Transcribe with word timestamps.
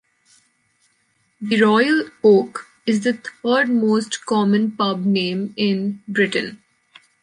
"The 1.41 1.61
Royal 1.61 2.09
Oak" 2.23 2.65
is 2.87 3.01
the 3.03 3.21
third 3.43 3.69
most 3.69 4.25
common 4.25 4.71
pub 4.71 5.05
name 5.05 5.53
in 5.55 6.01
Britain. 6.07 6.63